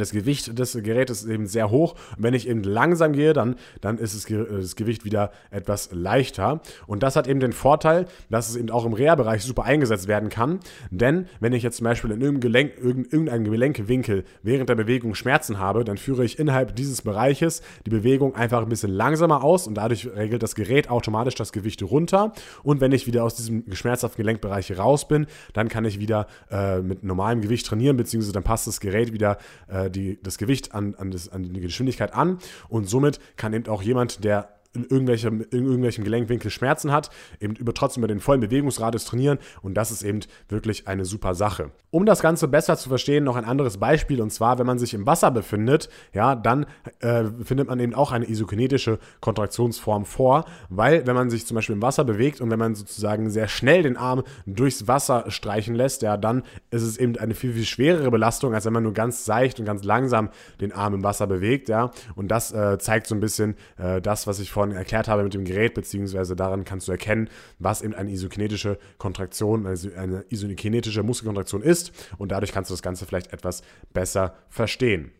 [0.00, 1.94] das Gewicht des Gerätes ist eben sehr hoch.
[2.16, 6.60] Und wenn ich eben langsam gehe, dann, dann ist es, das Gewicht wieder etwas leichter.
[6.86, 10.30] Und das hat eben den Vorteil, dass es eben auch im Reha-Bereich super eingesetzt werden
[10.30, 10.60] kann.
[10.90, 12.72] Denn wenn ich jetzt zum Beispiel in irgendeinem, Gelenk,
[13.12, 18.34] irgendeinem Gelenkwinkel während der Bewegung Schmerzen habe, dann führe ich innerhalb dieses Bereiches die Bewegung
[18.34, 22.32] einfach ein bisschen langsamer aus und dadurch regelt das Gerät automatisch das Gewicht runter.
[22.62, 26.80] Und wenn ich wieder aus diesem schmerzhaften Gelenkbereich raus bin, dann kann ich wieder äh,
[26.80, 29.36] mit normalem Gewicht trainieren, beziehungsweise dann passt das Gerät wieder
[29.68, 32.38] äh, äh, die, das Gewicht an, an, das, an die Geschwindigkeit an.
[32.68, 37.54] Und somit kann eben auch jemand, der in, irgendwelchem, in irgendwelchem Gelenkwinkel Schmerzen hat, eben
[37.56, 39.38] über, trotzdem über den vollen Bewegungsradius trainieren.
[39.62, 41.70] Und das ist eben wirklich eine super Sache.
[41.90, 44.20] Um das Ganze besser zu verstehen, noch ein anderes Beispiel.
[44.22, 46.66] Und zwar, wenn man sich im Wasser befindet, ja, dann
[47.00, 51.74] äh, findet man eben auch eine isokinetische Kontraktionsform vor, weil wenn man sich zum Beispiel
[51.74, 56.02] im Wasser bewegt und wenn man sozusagen sehr schnell den Arm durchs Wasser streichen lässt,
[56.02, 59.24] ja, dann ist es eben eine viel, viel schwerere Belastung, als wenn man nur ganz
[59.24, 60.30] seicht und ganz langsam
[60.60, 64.26] den Arm im Wasser bewegt, ja, und das äh, zeigt so ein bisschen äh, das,
[64.26, 67.82] was ich vorhin vorhin erklärt habe mit dem Gerät, beziehungsweise daran kannst du erkennen, was
[67.82, 73.06] eben eine isokinetische Kontraktion, also eine isokinetische Muskelkontraktion ist und dadurch kannst du das Ganze
[73.06, 75.12] vielleicht etwas besser verstehen.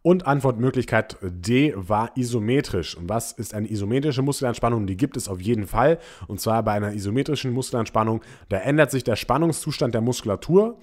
[0.00, 2.96] Und Antwortmöglichkeit D war isometrisch.
[2.96, 4.86] Und was ist eine isometrische Muskelanspannung?
[4.86, 5.98] Die gibt es auf jeden Fall.
[6.28, 10.78] Und zwar bei einer isometrischen Muskelanspannung, da ändert sich der Spannungszustand der Muskulatur,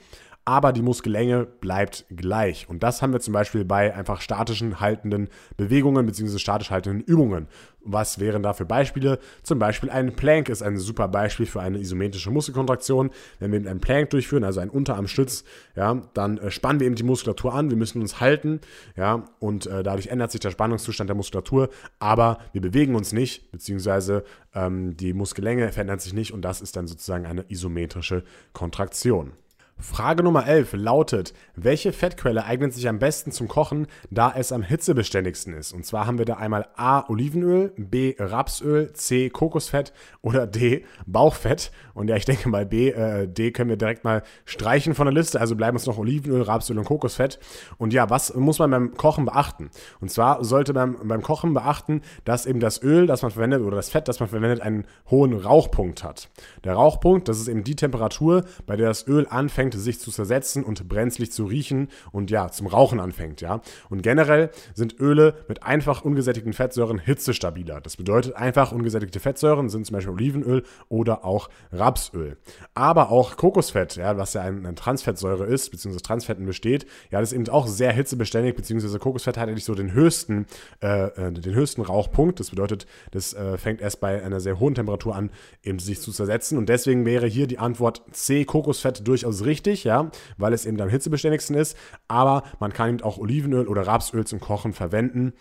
[0.46, 2.70] aber die Muskellänge bleibt gleich.
[2.70, 6.38] Und das haben wir zum Beispiel bei einfach statischen haltenden Bewegungen bzw.
[6.38, 7.48] statisch haltenden Übungen.
[7.86, 9.20] Was wären da für Beispiele?
[9.44, 13.12] Zum Beispiel ein Plank ist ein super Beispiel für eine isometrische Muskelkontraktion.
[13.40, 15.44] Wenn wir einen Plank durchführen, also einen Unterarmstütz,
[15.76, 18.60] ja, dann äh, spannen wir eben die Muskulatur an, wir müssen uns halten,
[18.96, 21.70] ja, und äh, dadurch ändert sich der Spannungszustand der Muskulatur,
[22.00, 26.76] aber wir bewegen uns nicht, beziehungsweise ähm, die Muskellänge verändert sich nicht und das ist
[26.76, 29.34] dann sozusagen eine isometrische Kontraktion.
[29.78, 34.64] Frage Nummer 11 lautet, welche Fettquelle eignet sich am besten zum Kochen, da es am
[34.64, 35.74] hitzebeständigsten ist?
[35.74, 37.04] Und zwar haben wir da einmal A.
[37.10, 38.16] Olivenöl, B.
[38.18, 39.30] Rapsöl, C.
[39.30, 40.86] Kokosfett oder D.
[41.06, 41.72] Bauchfett.
[41.94, 45.14] Und ja, ich denke mal B, äh, D können wir direkt mal streichen von der
[45.14, 45.42] Liste.
[45.42, 47.40] Also bleiben uns noch Olivenöl, Rapsöl und Kokosfett.
[47.78, 49.70] Und ja, was muss man beim Kochen beachten?
[50.00, 53.76] Und zwar sollte man beim Kochen beachten, dass eben das Öl, das man verwendet oder
[53.76, 56.30] das Fett, das man verwendet, einen hohen Rauchpunkt hat.
[56.64, 60.12] Der Rauchpunkt, das ist eben die Temperatur, bei der das Öl anfängt, anfängt, sich zu
[60.12, 63.62] zersetzen und brenzlig zu riechen und ja, zum Rauchen anfängt, ja.
[63.90, 67.82] Und generell sind Öle mit einfach ungesättigten Fettsäuren hitzestabiler.
[67.82, 72.38] Das bedeutet, einfach ungesättigte Fettsäuren sind zum Beispiel Olivenöl oder auch Rapsöl.
[72.74, 77.36] Aber auch Kokosfett, ja, was ja eine Transfettsäure ist, beziehungsweise Transfetten besteht, ja, das ist
[77.36, 80.46] eben auch sehr hitzebeständig, beziehungsweise Kokosfett hat eigentlich so den höchsten,
[80.82, 82.40] äh, äh, den höchsten Rauchpunkt.
[82.40, 85.30] Das bedeutet, das äh, fängt erst bei einer sehr hohen Temperatur an,
[85.64, 86.58] eben sich zu zersetzen.
[86.58, 90.80] Und deswegen wäre hier die Antwort C, Kokosfett durchaus richtig richtig, ja, weil es eben
[90.82, 91.78] am hitzebeständigsten ist.
[92.10, 95.34] Aber man kann eben auch Olivenöl oder Rapsöl zum Kochen verwenden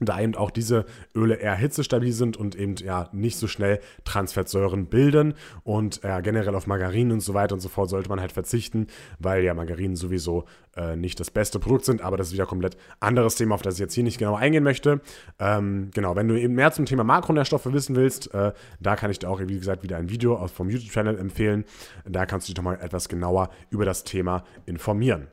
[0.00, 4.86] da eben auch diese Öle eher hitzestabil sind und eben ja nicht so schnell Transfettsäuren
[4.86, 8.32] bilden und ja, generell auf Margarinen und so weiter und so fort sollte man halt
[8.32, 8.86] verzichten,
[9.18, 10.44] weil ja Margarinen sowieso
[10.76, 13.74] äh, nicht das beste Produkt sind, aber das ist wieder komplett anderes Thema, auf das
[13.74, 15.00] ich jetzt hier nicht genau eingehen möchte.
[15.38, 19.18] Ähm, genau, wenn du eben mehr zum Thema Makronährstoffe wissen willst, äh, da kann ich
[19.18, 21.64] dir auch, wie gesagt, wieder ein Video vom YouTube-Channel empfehlen.
[22.04, 25.28] Da kannst du dich doch mal etwas genauer über das Thema informieren.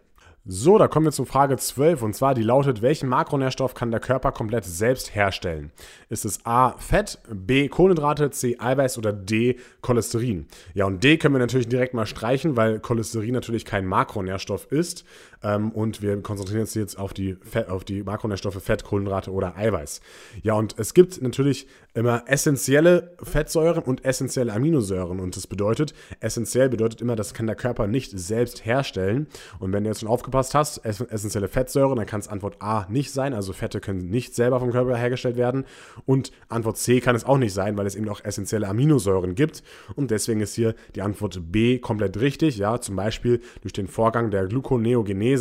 [0.45, 4.01] So, da kommen wir zur Frage 12 und zwar die lautet, welchen Makronährstoff kann der
[4.01, 5.71] Körper komplett selbst herstellen?
[6.10, 10.47] Ist es A Fett, B Kohlenhydrate, C Eiweiß oder D Cholesterin?
[10.73, 15.06] Ja, und D können wir natürlich direkt mal streichen, weil Cholesterin natürlich kein Makronährstoff ist
[15.43, 19.58] ähm, und wir konzentrieren uns jetzt auf die, Fett, auf die Makronährstoffe Fett, Kohlenhydrate oder
[19.58, 20.01] Eiweiß.
[20.41, 26.69] Ja, und es gibt natürlich immer essentielle Fettsäuren und essentielle Aminosäuren und das bedeutet, essentiell
[26.69, 29.27] bedeutet immer, das kann der Körper nicht selbst herstellen
[29.60, 33.12] und wenn du jetzt schon aufgepasst hast, essentielle Fettsäuren, dann kann es Antwort A nicht
[33.12, 33.34] sein.
[33.34, 35.65] Also Fette können nicht selber vom Körper hergestellt werden.
[36.06, 39.63] Und Antwort C kann es auch nicht sein, weil es eben auch essentielle Aminosäuren gibt.
[39.95, 42.58] Und deswegen ist hier die Antwort B komplett richtig.
[42.58, 45.33] Ja, zum Beispiel durch den Vorgang der Gluconeogenese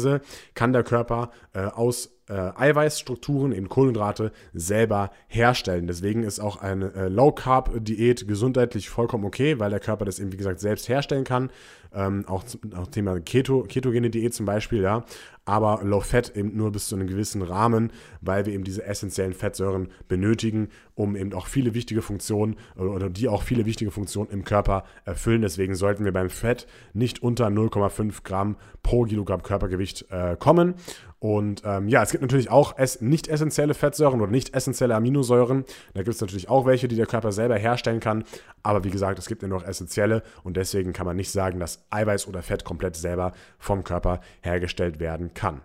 [0.55, 5.87] kann der Körper äh, aus äh, Eiweißstrukturen, eben Kohlenhydrate, selber herstellen.
[5.87, 10.39] Deswegen ist auch eine äh, Low-Carb-Diät gesundheitlich vollkommen okay, weil der Körper das eben, wie
[10.39, 11.51] gesagt, selbst herstellen kann.
[11.95, 12.43] Ähm, auch,
[12.75, 15.05] auch Thema Keto, ketogene Diät zum Beispiel, ja.
[15.45, 19.35] Aber Low Fat eben nur bis zu einem gewissen Rahmen, weil wir eben diese essentiellen
[19.35, 24.45] Fettsäuren benötigen, um eben auch viele wichtige Funktionen oder die auch viele wichtige Funktionen im
[24.45, 25.43] Körper erfüllen.
[25.43, 30.75] Deswegen sollten wir beim Fett nicht unter 0,5 Gramm pro Kilogramm Körpergewicht äh, kommen.
[31.23, 35.65] Und ähm, ja, es gibt natürlich auch nicht essentielle Fettsäuren oder nicht essentielle Aminosäuren.
[35.95, 38.25] Da gibt es natürlich auch welche, die der Körper selber herstellen kann.
[38.65, 41.87] Aber wie gesagt, es gibt ja noch essentielle und deswegen kann man nicht sagen, dass
[41.91, 43.31] Eiweiß oder Fett komplett selber
[43.61, 45.61] vom Körper hergestellt werden kann.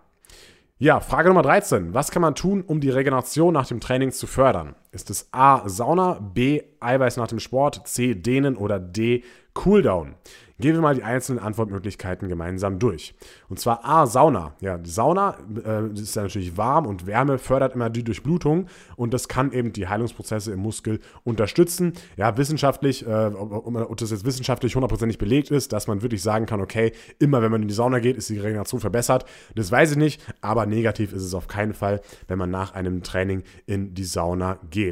[0.78, 1.92] Ja, Frage Nummer 13.
[1.92, 4.76] Was kann man tun, um die Regeneration nach dem Training zu fördern?
[4.98, 5.68] Ist es A.
[5.68, 6.60] Sauna, B.
[6.80, 8.16] Eiweiß nach dem Sport, C.
[8.16, 9.22] Dehnen oder D.
[9.54, 10.16] Cooldown?
[10.60, 13.14] Gehen wir mal die einzelnen Antwortmöglichkeiten gemeinsam durch.
[13.48, 14.54] Und zwar A, Sauna.
[14.60, 19.28] Ja, Sauna äh, ist ja natürlich warm und Wärme fördert immer die Durchblutung und das
[19.28, 21.92] kann eben die Heilungsprozesse im Muskel unterstützen.
[22.16, 26.60] Ja, wissenschaftlich, äh, ob das jetzt wissenschaftlich hundertprozentig belegt ist, dass man wirklich sagen kann,
[26.60, 29.26] okay, immer wenn man in die Sauna geht, ist die Regeneration verbessert.
[29.54, 33.04] Das weiß ich nicht, aber negativ ist es auf keinen Fall, wenn man nach einem
[33.04, 34.87] Training in die Sauna geht.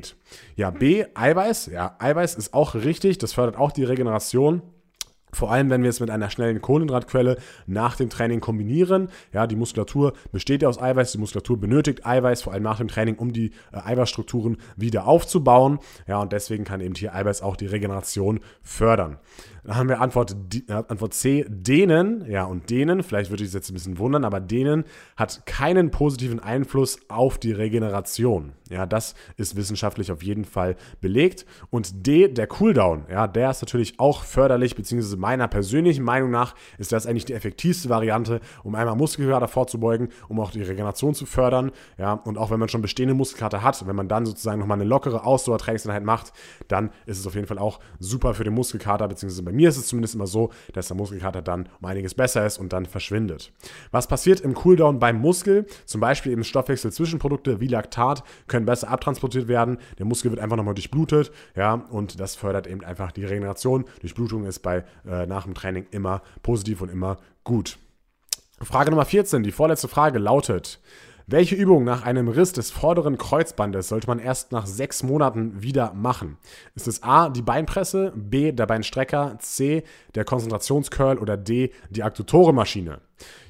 [0.57, 1.67] Ja, B, Eiweiß.
[1.67, 4.63] Ja, Eiweiß ist auch richtig, das fördert auch die Regeneration.
[5.33, 9.11] Vor allem, wenn wir es mit einer schnellen Kohlenhydratquelle nach dem Training kombinieren.
[9.35, 11.13] Ja, die Muskulatur besteht ja aus Eiweiß.
[11.13, 15.79] Die Muskulatur benötigt Eiweiß, vor allem nach dem Training, um die äh, Eiweißstrukturen wieder aufzubauen.
[16.07, 19.19] Ja, und deswegen kann eben hier Eiweiß auch die Regeneration fördern.
[19.67, 20.37] Dann haben wir Antwort,
[20.69, 22.31] äh, Antwort C, denen.
[22.31, 24.85] Ja, und denen, vielleicht würde ich es jetzt ein bisschen wundern, aber denen
[25.17, 28.53] hat keinen positiven Einfluss auf die Regeneration.
[28.71, 31.47] Ja, das ist wissenschaftlich auf jeden Fall belegt.
[31.71, 36.55] Und D, der Cooldown, ja, der ist natürlich auch förderlich, beziehungsweise meiner persönlichen Meinung nach
[36.79, 41.27] ist das eigentlich die effektivste Variante, um einmal Muskelkater vorzubeugen, um auch die Regeneration zu
[41.27, 41.73] fördern.
[41.99, 44.89] Ja, und auch wenn man schon bestehende Muskelkater hat, wenn man dann sozusagen nochmal eine
[44.89, 46.33] lockere Ausdauertrainingseinheit macht,
[46.69, 49.77] dann ist es auf jeden Fall auch super für den Muskelkater, beziehungsweise bei mir ist
[49.77, 53.53] es zumindest immer so, dass der Muskelkater dann um einiges besser ist und dann verschwindet.
[53.91, 55.67] Was passiert im Cooldown beim Muskel?
[55.85, 59.79] Zum Beispiel eben Stoffwechsel-Zwischenprodukte wie Laktat können besser abtransportiert werden.
[59.99, 63.85] Der Muskel wird einfach nochmal durchblutet, ja, und das fördert eben einfach die Regeneration.
[64.01, 67.79] Durchblutung ist bei äh, nach dem Training immer positiv und immer gut.
[68.61, 70.81] Frage Nummer 14, die vorletzte Frage lautet:
[71.29, 75.93] welche Übung nach einem Riss des vorderen Kreuzbandes sollte man erst nach sechs Monaten wieder
[75.93, 76.39] machen?
[76.77, 79.83] Ist es A, die Beinpresse, B, der Beinstrecker, C,
[80.15, 83.01] der Konzentrationscurl oder D, die Adduktorenmaschine?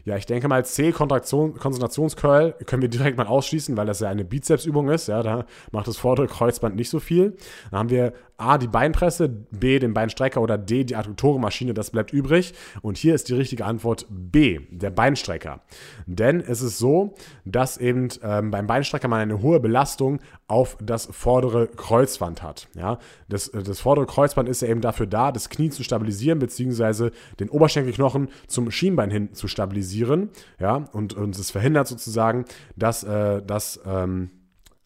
[0.07, 4.89] Ja, ich denke mal, C-Konzentrationscurl können wir direkt mal ausschließen, weil das ja eine Bizepsübung
[4.89, 5.09] ist.
[5.09, 7.37] Ja, da macht das vordere Kreuzband nicht so viel.
[7.71, 11.73] Dann haben wir A, die Beinpresse, B, den Beinstrecker oder D, die Adduktorenmaschine.
[11.73, 12.53] Das bleibt übrig.
[12.83, 15.61] Und hier ist die richtige Antwort B, der Beinstrecker.
[16.07, 17.15] Denn es ist so,
[17.45, 22.69] dass eben ähm, beim Beinstrecker man eine hohe Belastung auf das vordere Kreuzband hat.
[22.75, 26.39] Ja, das, äh, das vordere Kreuzband ist ja eben dafür da, das Knie zu stabilisieren,
[26.39, 29.96] beziehungsweise den Oberschenkelknochen zum Schienbein hin zu stabilisieren.
[30.59, 32.45] Ja, und, und es verhindert sozusagen,
[32.77, 34.31] dass, äh, dass ähm,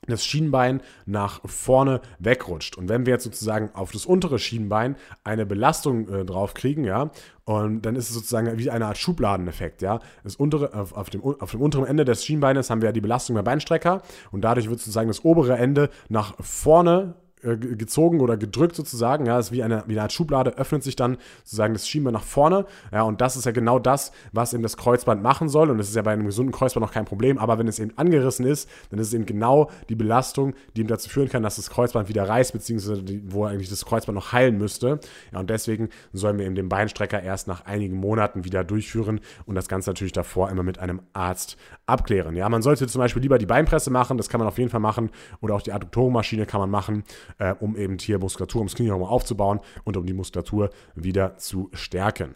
[0.06, 2.76] das Schienbein nach vorne wegrutscht.
[2.76, 7.10] Und wenn wir jetzt sozusagen auf das untere Schienbein eine Belastung äh, drauf kriegen, ja,
[7.44, 10.00] und dann ist es sozusagen wie eine Art Schubladeneffekt, ja.
[10.22, 13.00] Das untere, auf, auf, dem, auf dem unteren Ende des Schienbeines haben wir ja die
[13.00, 18.37] Belastung der Beinstrecker und dadurch wird sozusagen das obere Ende nach vorne äh, gezogen oder
[18.37, 19.26] gedrückt sozusagen.
[19.26, 22.22] Ja, ist wie eine, wie eine Art Schublade, öffnet sich dann sozusagen das Schienbein nach
[22.22, 22.66] vorne.
[22.92, 25.70] Ja, und das ist ja genau das, was eben das Kreuzband machen soll.
[25.70, 27.38] Und das ist ja bei einem gesunden Kreuzband noch kein Problem.
[27.38, 30.88] Aber wenn es eben angerissen ist, dann ist es eben genau die Belastung, die eben
[30.88, 34.33] dazu führen kann, dass das Kreuzband wieder reißt, beziehungsweise die, wo eigentlich das Kreuzband noch
[34.33, 35.00] heilen müsste.
[35.33, 39.55] Ja, und deswegen sollen wir eben den Beinstrecker erst nach einigen Monaten wieder durchführen und
[39.55, 42.37] das Ganze natürlich davor immer mit einem Arzt abklären.
[42.37, 44.81] Ja, man sollte zum Beispiel lieber die Beinpresse machen, das kann man auf jeden Fall
[44.81, 45.11] machen.
[45.40, 47.05] Oder auch die Adduktorenmaschine kann man machen
[47.38, 51.70] äh, um eben hier Muskulatur ums Knie herum aufzubauen und um die Muskulatur wieder zu
[51.72, 52.34] stärken.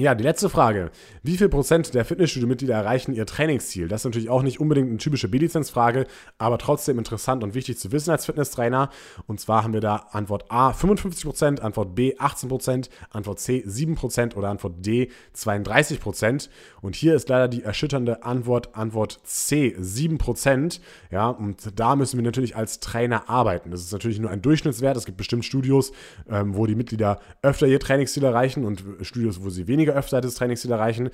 [0.00, 0.90] Ja, die letzte Frage.
[1.22, 3.86] Wie viel Prozent der Fitnessstudio-Mitglieder erreichen ihr Trainingsziel?
[3.86, 6.06] Das ist natürlich auch nicht unbedingt eine typische B-Lizenz-Frage,
[6.38, 8.88] aber trotzdem interessant und wichtig zu wissen als Fitnesstrainer.
[9.26, 13.62] Und zwar haben wir da Antwort A 55 Prozent, Antwort B 18 Prozent, Antwort C
[13.66, 16.48] 7 Prozent oder Antwort D 32 Prozent.
[16.80, 20.80] Und hier ist leider die erschütternde Antwort, Antwort C 7 Prozent.
[21.10, 23.70] Ja, und da müssen wir natürlich als Trainer arbeiten.
[23.70, 24.96] Das ist natürlich nur ein Durchschnittswert.
[24.96, 25.92] Es gibt bestimmt Studios,
[26.30, 30.20] ähm, wo die Mitglieder öfter ihr Trainingsziel erreichen und Studios, wo sie weniger weniger öfter
[30.20, 31.10] das Trainingsziel erreichen.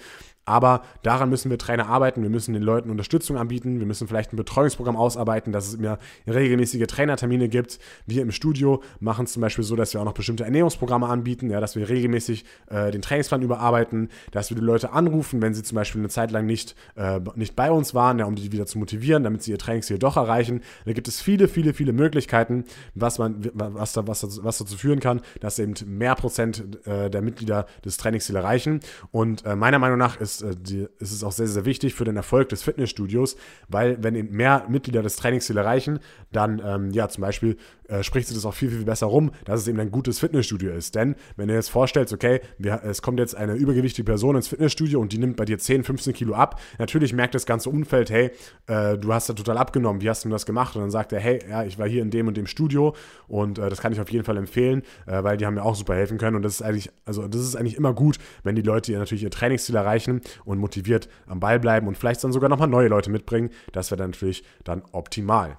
[0.47, 2.23] Aber daran müssen wir Trainer arbeiten.
[2.23, 3.81] Wir müssen den Leuten Unterstützung anbieten.
[3.81, 7.81] Wir müssen vielleicht ein Betreuungsprogramm ausarbeiten, dass es mehr regelmäßige Trainertermine gibt.
[8.07, 11.51] Wir im Studio machen es zum Beispiel so, dass wir auch noch bestimmte Ernährungsprogramme anbieten,
[11.51, 15.65] ja, dass wir regelmäßig äh, den Trainingsplan überarbeiten, dass wir die Leute anrufen, wenn sie
[15.65, 18.67] zum Beispiel eine Zeit lang nicht, äh, nicht bei uns waren, ja, um die wieder
[18.67, 20.61] zu motivieren, damit sie ihr Trainingsziel doch erreichen.
[20.85, 25.01] Da gibt es viele, viele, viele Möglichkeiten, was, man, was, da, was, was dazu führen
[25.01, 28.79] kann, dass eben mehr Prozent äh, der Mitglieder das Trainingsziel erreichen.
[29.11, 31.95] Und äh, meiner Meinung nach ist ist, äh, die, ist es auch sehr, sehr wichtig
[31.95, 33.37] für den Erfolg des Fitnessstudios,
[33.69, 36.01] weil wenn mehr Mitglieder das Trainingsziel erreichen,
[36.33, 37.57] dann, ähm, ja, zum Beispiel
[37.89, 40.73] äh, spricht sich das auch viel, viel besser rum, dass es eben ein gutes Fitnessstudio
[40.73, 40.95] ist.
[40.95, 45.01] Denn wenn du jetzt vorstellst, okay, wir, es kommt jetzt eine übergewichtige Person ins Fitnessstudio
[45.01, 48.31] und die nimmt bei dir 10, 15 Kilo ab, natürlich merkt das ganze Umfeld, hey,
[48.67, 50.77] äh, du hast da total abgenommen, wie hast du das gemacht?
[50.77, 52.95] Und dann sagt er, hey, ja, ich war hier in dem und dem Studio
[53.29, 55.77] und äh, das kann ich auf jeden Fall empfehlen, äh, weil die haben mir auch
[55.77, 56.37] super helfen können.
[56.37, 59.31] Und das ist eigentlich, also das ist eigentlich immer gut, wenn die Leute natürlich ihr
[59.31, 63.51] Trainingsziel erreichen und motiviert am Ball bleiben und vielleicht dann sogar nochmal neue Leute mitbringen.
[63.73, 65.59] Das wäre dann natürlich dann optimal.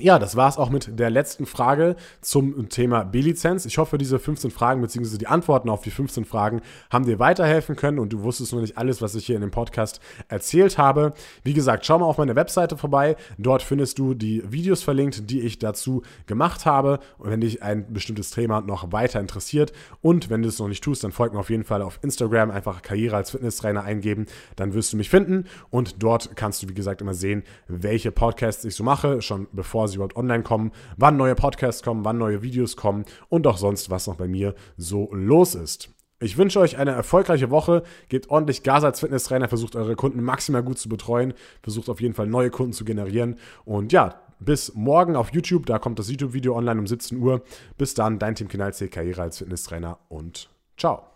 [0.00, 3.64] Ja, das war es auch mit der letzten Frage zum Thema B-Lizenz.
[3.64, 5.18] Ich hoffe, diese 15 Fragen bzw.
[5.18, 8.76] die Antworten auf die 15 Fragen haben dir weiterhelfen können und du wusstest noch nicht
[8.76, 11.14] alles, was ich hier in dem Podcast erzählt habe.
[11.44, 13.14] Wie gesagt, schau mal auf meine Webseite vorbei.
[13.38, 16.98] Dort findest du die Videos verlinkt, die ich dazu gemacht habe.
[17.18, 20.82] Und wenn dich ein bestimmtes Thema noch weiter interessiert und wenn du es noch nicht
[20.82, 22.50] tust, dann folg mir auf jeden Fall auf Instagram.
[22.50, 24.26] Einfach Karriere als Fitnesstrainer eingeben.
[24.56, 28.64] Dann wirst du mich finden und dort kannst du, wie gesagt, immer sehen, welche Podcasts
[28.64, 32.42] ich so mache, schon bevor sie überhaupt online kommen, wann neue Podcasts kommen, wann neue
[32.42, 35.90] Videos kommen und auch sonst, was noch bei mir so los ist.
[36.20, 37.82] Ich wünsche euch eine erfolgreiche Woche.
[38.08, 42.14] Gebt ordentlich Gas als Fitnesstrainer, versucht eure Kunden maximal gut zu betreuen, versucht auf jeden
[42.14, 43.36] Fall neue Kunden zu generieren.
[43.64, 47.42] Und ja, bis morgen auf YouTube, da kommt das YouTube-Video online um 17 Uhr.
[47.76, 51.13] Bis dann, dein Team Kinalzee, Karriere als Fitnesstrainer und ciao.